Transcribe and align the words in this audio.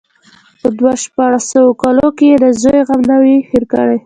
په 0.61 0.67
دو 0.77 0.89
شپاړسو 1.03 1.63
کالو 1.81 2.07
کې 2.17 2.25
يې 2.31 2.35
د 2.43 2.45
زوى 2.61 2.79
غم 2.87 3.01
نه 3.09 3.17
وي 3.21 3.35
هېر 3.49 3.63
کړى. 3.71 3.97